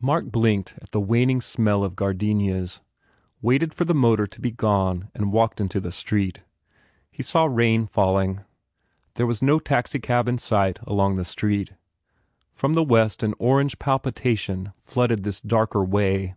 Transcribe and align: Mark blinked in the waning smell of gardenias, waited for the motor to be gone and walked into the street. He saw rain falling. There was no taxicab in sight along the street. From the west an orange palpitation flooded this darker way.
Mark 0.00 0.24
blinked 0.32 0.72
in 0.80 0.86
the 0.90 1.00
waning 1.02 1.42
smell 1.42 1.84
of 1.84 1.96
gardenias, 1.96 2.80
waited 3.42 3.74
for 3.74 3.84
the 3.84 3.92
motor 3.94 4.26
to 4.26 4.40
be 4.40 4.50
gone 4.50 5.10
and 5.14 5.34
walked 5.34 5.60
into 5.60 5.80
the 5.80 5.92
street. 5.92 6.42
He 7.10 7.22
saw 7.22 7.44
rain 7.44 7.84
falling. 7.84 8.40
There 9.16 9.26
was 9.26 9.42
no 9.42 9.58
taxicab 9.58 10.28
in 10.28 10.38
sight 10.38 10.78
along 10.86 11.16
the 11.16 11.26
street. 11.26 11.74
From 12.54 12.72
the 12.72 12.82
west 12.82 13.22
an 13.22 13.34
orange 13.38 13.78
palpitation 13.78 14.72
flooded 14.82 15.24
this 15.24 15.42
darker 15.42 15.84
way. 15.84 16.36